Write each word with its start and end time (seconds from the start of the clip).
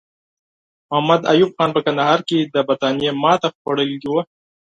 محمد 0.89 1.21
ایوب 1.31 1.51
خان 1.57 1.69
په 1.75 1.81
کندهار 1.85 2.19
کې 2.27 2.39
له 2.53 2.61
برټانیې 2.67 3.11
ماته 3.23 3.47
خوړلې 3.57 3.97
وه. 4.13 4.21